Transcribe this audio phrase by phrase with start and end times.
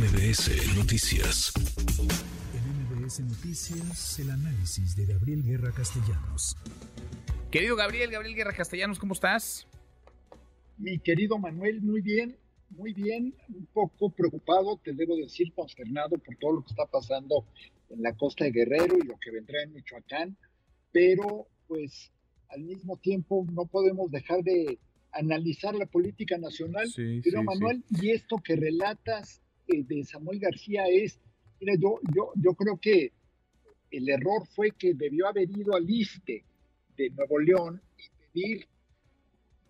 [0.00, 1.52] MBS Noticias.
[2.54, 6.56] En MBS Noticias, el análisis de Gabriel Guerra Castellanos.
[7.50, 9.66] Querido Gabriel, Gabriel Guerra Castellanos, ¿cómo estás?
[10.78, 12.34] Mi querido Manuel, muy bien,
[12.70, 17.44] muy bien, un poco preocupado, te debo decir, consternado por todo lo que está pasando
[17.90, 20.34] en la costa de Guerrero y lo que vendrá en Michoacán,
[20.92, 22.10] pero pues
[22.48, 24.78] al mismo tiempo no podemos dejar de
[25.12, 30.84] analizar la política nacional, Sí, pero sí, Manuel, y esto que relatas de Samuel García
[30.88, 31.18] es,
[31.60, 33.12] mira, yo, yo, yo creo que
[33.90, 36.44] el error fue que debió haber ido al ISTE
[36.96, 38.66] de Nuevo León y pedir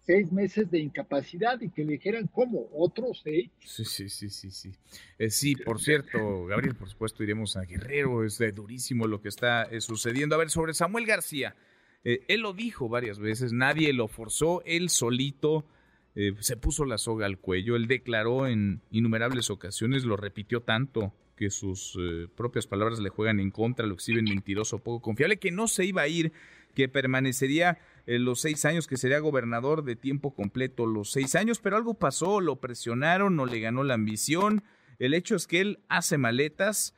[0.04, 3.50] seis meses de incapacidad y que le dijeran cómo, otros seis.
[3.64, 4.72] Sí, sí, sí, sí, sí.
[5.18, 8.24] Eh, sí, por cierto, Gabriel, por supuesto, iremos a Guerrero.
[8.24, 10.34] Es eh, durísimo lo que está eh, sucediendo.
[10.34, 11.54] A ver, sobre Samuel García.
[12.02, 15.66] eh, él lo dijo varias veces, nadie lo forzó, él solito
[16.14, 17.76] eh, se puso la soga al cuello.
[17.76, 23.40] Él declaró en innumerables ocasiones, lo repitió tanto que sus eh, propias palabras le juegan
[23.40, 26.32] en contra, lo exhiben mentiroso, poco confiable, que no se iba a ir,
[26.74, 31.58] que permanecería eh, los seis años, que sería gobernador de tiempo completo los seis años,
[31.58, 34.64] pero algo pasó, lo presionaron, no le ganó la ambición.
[34.98, 36.94] El hecho es que él hace maletas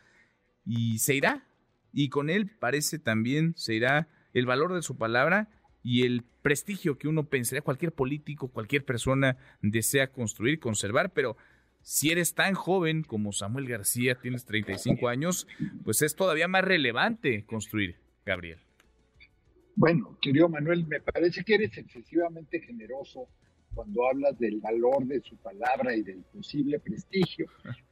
[0.64, 1.46] y se irá.
[1.92, 5.50] Y con él parece también se irá el valor de su palabra
[5.83, 11.36] y el prestigio que uno pensaría cualquier político, cualquier persona desea construir, conservar, pero
[11.83, 15.47] si eres tan joven como Samuel García, tienes 35 años,
[15.84, 18.58] pues es todavía más relevante construir, Gabriel.
[19.74, 23.27] Bueno, querido Manuel, me parece que eres excesivamente generoso
[23.74, 27.46] cuando hablas del valor de su palabra y del posible prestigio.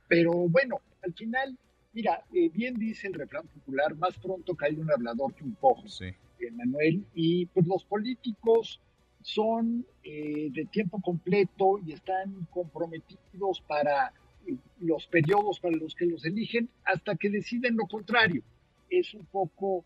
[0.06, 1.58] Pero bueno, al final,
[1.92, 5.88] mira, eh, bien dice el refrán popular, más pronto cae un hablador que un cojo,
[5.88, 6.12] Sí.
[6.52, 8.80] Manuel, y pues los políticos
[9.22, 14.12] son eh, de tiempo completo y están comprometidos para
[14.46, 18.42] eh, los periodos para los que los eligen hasta que deciden lo contrario.
[18.88, 19.84] Es un poco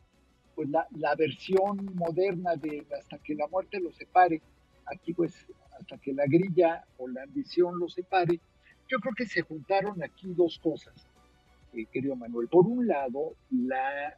[0.54, 4.40] pues la, la versión moderna de hasta que la muerte los separe,
[4.86, 5.46] aquí pues
[5.78, 8.40] hasta que la grilla o la ambición los separe.
[8.89, 10.94] Yo creo que se juntaron aquí dos cosas,
[11.72, 12.48] eh, querido Manuel.
[12.48, 14.16] Por un lado, la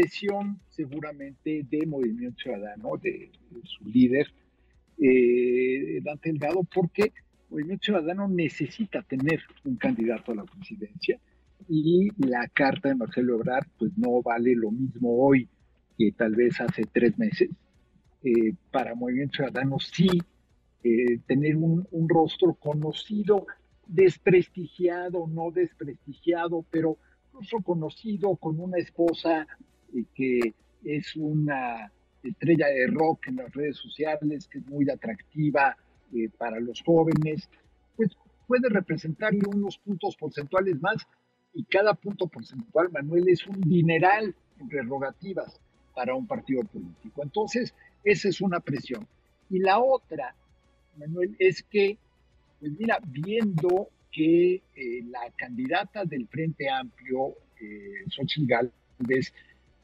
[0.00, 4.26] presión seguramente de Movimiento Ciudadano, de, de su líder,
[4.98, 7.12] eh, Dante Delgado, porque
[7.50, 11.18] Movimiento Ciudadano necesita tener un candidato a la presidencia
[11.68, 15.48] y la carta de Marcelo Ebrard pues no vale lo mismo hoy
[15.98, 17.50] que tal vez hace tres meses.
[18.22, 20.08] Eh, para Movimiento Ciudadano sí
[20.82, 23.46] eh, tener un, un, rostro conocido,
[23.86, 26.96] desprestigiado, no desprestigiado, pero
[27.32, 29.46] rostro conocido con una esposa
[29.94, 31.90] eh, que es una
[32.22, 35.76] estrella de rock en las redes sociales, que es muy atractiva
[36.14, 37.48] eh, para los jóvenes,
[37.96, 38.10] pues
[38.46, 41.06] puede representarle unos puntos porcentuales más
[41.52, 45.60] y cada punto porcentual, Manuel, es un dineral en prerrogativas
[45.94, 47.22] para un partido político.
[47.22, 47.74] Entonces,
[48.04, 49.06] esa es una presión.
[49.48, 50.34] Y la otra,
[50.96, 51.98] Manuel, es que,
[52.60, 58.70] pues mira, viendo que eh, la candidata del Frente Amplio, eh, Xochitl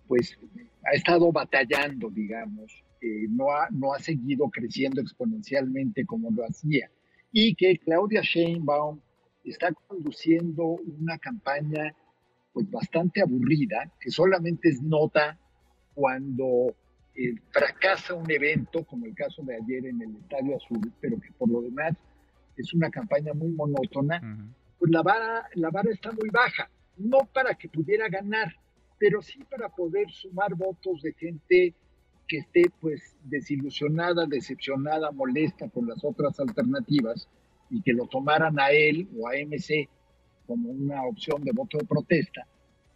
[0.07, 0.39] pues
[0.85, 6.91] ha estado batallando, digamos, eh, no, ha, no ha seguido creciendo exponencialmente como lo hacía,
[7.33, 9.01] y que Claudia Sheinbaum
[9.45, 11.95] está conduciendo una campaña
[12.53, 15.39] pues bastante aburrida, que solamente es nota
[15.95, 16.75] cuando
[17.15, 21.31] eh, fracasa un evento, como el caso de ayer en el Estadio Azul, pero que
[21.33, 21.95] por lo demás
[22.57, 24.55] es una campaña muy monótona, uh -huh.
[24.79, 28.55] pues la vara, la vara está muy baja, no para que pudiera ganar,
[28.99, 31.75] pero sí para poder sumar votos de gente
[32.29, 37.29] que esté pues desilusionada, decepcionada, molesta con las otras alternativas
[37.71, 39.89] y que lo tomaran a él o a MC
[40.47, 42.47] como una opción de voto de protesta.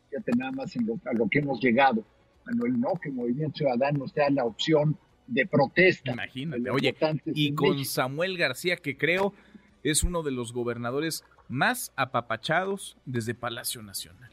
[0.08, 2.04] Fíjate nada más en lo, a lo que hemos llegado.
[2.46, 6.12] Manuel, no, que Movimiento Ciudadano sea la opción de protesta.
[6.12, 6.94] Imagínate, de oye,
[7.26, 7.84] y con México.
[7.84, 9.34] Samuel García, que creo
[9.82, 14.30] es uno de los gobernadores más apapachados desde Palacio Nacional.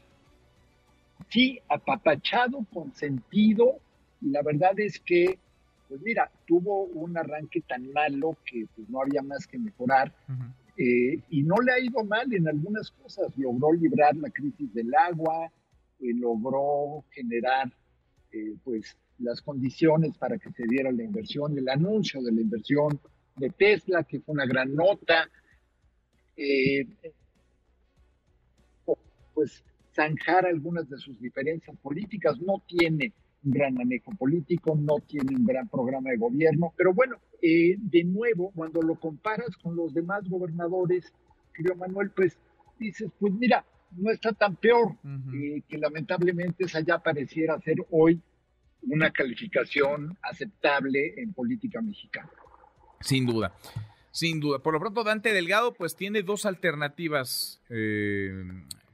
[1.30, 3.80] Sí, apapachado, consentido,
[4.20, 5.38] y la verdad es que,
[5.88, 10.32] pues mira, tuvo un arranque tan malo que pues, no había más que mejorar, uh
[10.32, 10.52] -huh.
[10.78, 14.94] eh, y no le ha ido mal en algunas cosas, logró librar la crisis del
[14.94, 15.50] agua,
[16.00, 17.72] eh, logró generar
[18.32, 23.00] eh, pues las condiciones para que se diera la inversión, el anuncio de la inversión
[23.36, 25.28] de Tesla, que fue una gran nota,
[29.34, 29.64] pues
[29.98, 33.12] zanjar algunas de sus diferencias políticas, no tiene
[33.44, 38.04] un gran manejo político, no tiene un gran programa de gobierno, pero bueno, eh, de
[38.04, 41.12] nuevo, cuando lo comparas con los demás gobernadores,
[41.52, 42.38] querido Manuel, pues
[42.78, 43.64] dices, pues mira,
[43.96, 44.94] no está tan peor,
[45.34, 48.20] eh, que lamentablemente esa ya pareciera ser hoy
[48.82, 52.30] una calificación aceptable en política mexicana.
[53.00, 53.52] Sin duda,
[54.12, 54.60] sin duda.
[54.60, 57.60] Por lo pronto, Dante Delgado pues tiene dos alternativas.
[57.68, 58.32] Eh,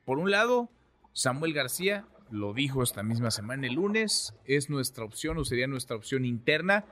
[0.04, 0.70] por un lado,
[1.14, 5.96] Samuel García, lo dijo esta misma semana el lunes, es nuestra opción o sería nuestra
[5.96, 6.84] opción interna.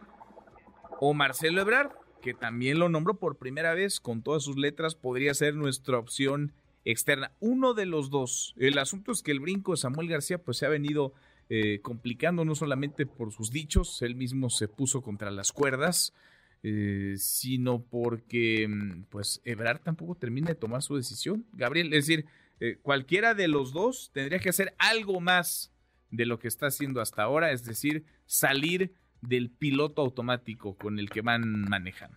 [1.00, 1.90] O Marcelo Ebrard,
[2.22, 6.52] que también lo nombró por primera vez con todas sus letras, podría ser nuestra opción
[6.84, 7.32] externa.
[7.40, 8.54] Uno de los dos.
[8.56, 11.12] El asunto es que el brinco de Samuel García pues se ha venido
[11.48, 16.14] eh, complicando no solamente por sus dichos, él mismo se puso contra las cuerdas,
[16.62, 21.44] eh, sino porque mm, pues Ebrard tampoco termina de tomar su decisión.
[21.52, 22.26] Gabriel, es decir,
[22.64, 25.72] eh, cualquiera de los dos tendría que hacer algo más
[26.12, 31.10] de lo que está haciendo hasta ahora, es decir, salir del piloto automático con el
[31.10, 32.16] que van manejando.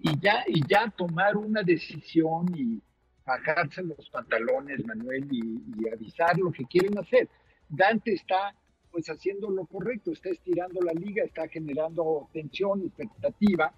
[0.00, 2.82] Y ya, y ya tomar una decisión y
[3.24, 7.28] bajarse los pantalones, Manuel, y, avisar lo que quieren hacer.
[7.68, 8.52] Dante está
[8.90, 13.72] pues haciendo lo correcto, está estirando la liga, está generando tensión, expectativa,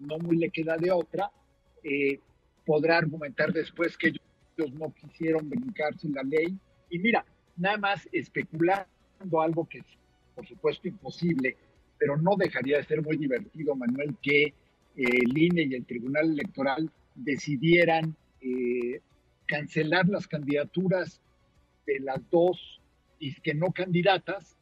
[0.00, 1.30] no muy le queda de otra.
[1.82, 2.20] Eh,
[2.66, 4.27] podrá argumentar después que ellos
[4.66, 6.58] no quisieron brincarse la ley.
[6.90, 7.24] Y mira,
[7.56, 8.86] nada más especulando
[9.40, 9.84] algo que es,
[10.34, 11.56] por supuesto, imposible,
[11.98, 14.52] pero no dejaría de ser muy divertido, Manuel, que eh,
[14.96, 19.00] el INE y el Tribunal Electoral decidieran eh,
[19.46, 21.20] cancelar las candidaturas
[21.86, 22.80] de las dos
[23.18, 24.56] y que no candidatas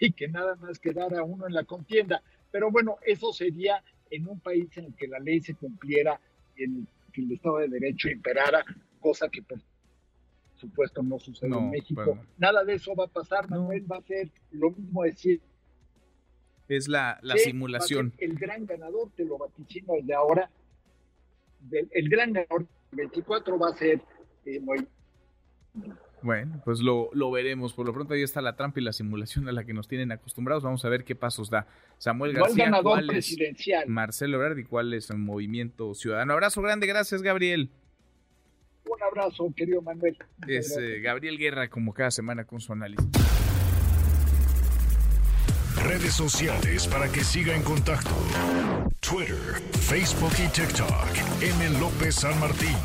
[0.00, 2.22] y que nada más quedara uno en la contienda.
[2.52, 6.20] Pero bueno, eso sería en un país en el que la ley se cumpliera,
[6.56, 8.64] en que el Estado de Derecho imperara,
[9.00, 9.58] cosa que por
[10.56, 12.18] supuesto no sucede en México.
[12.38, 15.40] Nada de eso va a pasar, Manuel, va a ser lo mismo decir.
[16.68, 18.12] Es la, la simulación.
[18.18, 20.50] El gran ganador, te lo vaticino desde ahora,
[21.70, 24.00] el gran ganador 24 va a ser
[24.44, 24.86] eh, muy...
[26.22, 27.72] Bueno, pues lo, lo, veremos.
[27.72, 30.12] Por lo pronto ahí está la trampa y la simulación a la que nos tienen
[30.12, 30.62] acostumbrados.
[30.62, 31.66] Vamos a ver qué pasos da
[31.96, 32.64] Samuel García.
[32.66, 33.88] ganador presidencial?
[33.88, 36.34] Marcelo Ebrard y cuál es el Movimiento Ciudadano.
[36.34, 37.70] Abrazo grande, gracias Gabriel.
[39.00, 40.16] Un abrazo, querido Manuel.
[40.46, 43.06] Es eh, Gabriel Guerra, como cada semana con su análisis.
[45.82, 48.10] Redes sociales para que siga en contacto:
[49.00, 51.08] Twitter, Facebook y TikTok.
[51.40, 51.78] M.
[51.80, 52.76] López San Martín.